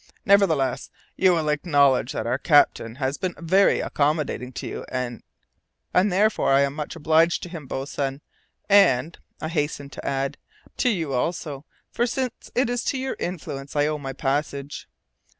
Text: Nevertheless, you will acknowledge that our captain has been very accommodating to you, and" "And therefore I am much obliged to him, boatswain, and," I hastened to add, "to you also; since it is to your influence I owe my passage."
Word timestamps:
Nevertheless, 0.25 0.89
you 1.15 1.31
will 1.33 1.47
acknowledge 1.49 2.13
that 2.13 2.25
our 2.25 2.39
captain 2.39 2.95
has 2.95 3.19
been 3.19 3.35
very 3.37 3.81
accommodating 3.81 4.51
to 4.53 4.65
you, 4.65 4.85
and" 4.89 5.21
"And 5.93 6.11
therefore 6.11 6.51
I 6.51 6.61
am 6.61 6.73
much 6.73 6.95
obliged 6.95 7.43
to 7.43 7.49
him, 7.49 7.67
boatswain, 7.67 8.21
and," 8.67 9.15
I 9.41 9.47
hastened 9.49 9.91
to 9.91 10.03
add, 10.03 10.39
"to 10.77 10.89
you 10.89 11.13
also; 11.13 11.65
since 11.95 12.49
it 12.55 12.67
is 12.67 12.83
to 12.85 12.97
your 12.97 13.15
influence 13.19 13.75
I 13.75 13.85
owe 13.85 13.99
my 13.99 14.13
passage." 14.13 14.89